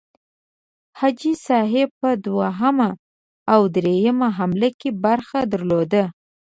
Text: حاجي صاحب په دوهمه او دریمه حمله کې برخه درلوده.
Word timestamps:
حاجي 0.99 1.33
صاحب 1.47 1.89
په 2.01 2.09
دوهمه 2.25 2.89
او 3.53 3.61
دریمه 3.75 4.27
حمله 4.37 4.69
کې 4.79 4.89
برخه 5.05 5.39
درلوده. 5.53 6.03